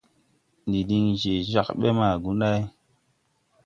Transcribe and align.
Ndi 0.67 0.81
din 0.89 1.05
je 1.19 1.33
jagbe 1.51 1.89
ma 1.97 2.09
Gunday. 2.23 2.61